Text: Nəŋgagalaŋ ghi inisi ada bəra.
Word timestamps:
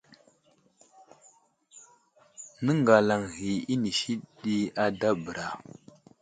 Nəŋgagalaŋ 2.63 3.21
ghi 3.35 3.53
inisi 3.73 4.13
ada 4.83 5.09
bəra. 5.23 5.47